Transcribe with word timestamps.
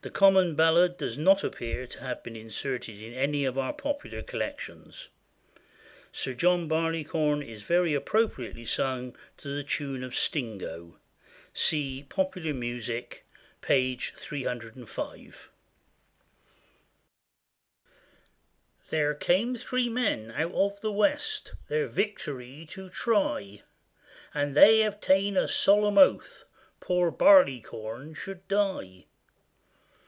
The 0.00 0.10
common 0.14 0.54
ballad 0.54 0.96
does 0.96 1.18
not 1.18 1.44
appear 1.44 1.86
to 1.86 2.00
have 2.00 2.22
been 2.22 2.36
inserted 2.36 2.98
in 3.02 3.12
any 3.12 3.44
of 3.44 3.58
our 3.58 3.74
popular 3.74 4.22
collections. 4.22 5.10
Sir 6.12 6.32
John 6.32 6.66
Barleycorn 6.66 7.42
is 7.42 7.60
very 7.60 7.92
appropriately 7.92 8.64
sung 8.64 9.14
to 9.36 9.48
the 9.48 9.62
tune 9.64 10.02
of 10.02 10.16
Stingo. 10.16 10.98
See 11.52 12.04
Popular 12.08 12.54
Music, 12.54 13.26
p. 13.60 13.96
305.] 13.98 15.50
THERE 18.88 19.14
came 19.14 19.56
three 19.56 19.90
men 19.90 20.30
out 20.34 20.52
of 20.54 20.80
the 20.80 20.92
West, 20.92 21.54
Their 21.68 21.86
victory 21.86 22.64
to 22.70 22.88
try; 22.88 23.60
And 24.32 24.54
they 24.56 24.78
have 24.78 25.02
taken 25.02 25.36
a 25.36 25.48
solemn 25.48 25.98
oath, 25.98 26.44
Poor 26.80 27.10
Barleycorn 27.10 28.14
should 28.14 28.48
die. 28.48 29.04